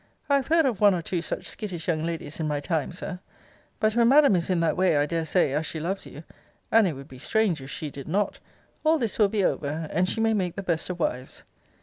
I 0.31 0.35
have 0.37 0.47
heard 0.47 0.65
of 0.65 0.81
one 0.81 0.95
or 0.95 1.03
two 1.03 1.21
such 1.21 1.45
skittish 1.45 1.87
young 1.87 2.03
ladies, 2.03 2.39
in 2.39 2.47
my 2.47 2.59
time, 2.59 2.91
Sir. 2.91 3.19
But 3.79 3.95
when 3.95 4.07
madam 4.07 4.35
is 4.35 4.49
in 4.49 4.59
that 4.61 4.75
way, 4.75 4.97
I 4.97 5.05
dare 5.05 5.25
say, 5.25 5.53
as 5.53 5.67
she 5.67 5.79
loves 5.79 6.07
you, 6.07 6.23
(and 6.71 6.87
it 6.87 6.93
would 6.93 7.07
be 7.07 7.19
strange 7.19 7.61
if 7.61 7.69
she 7.69 7.91
did 7.91 8.07
not!) 8.07 8.39
all 8.83 8.97
this 8.97 9.19
will 9.19 9.29
be 9.29 9.43
over, 9.45 9.87
and 9.91 10.09
she 10.09 10.19
may 10.19 10.33
make 10.33 10.55
the 10.55 10.63
best 10.63 10.89
of 10.89 10.99
wives. 10.99 11.43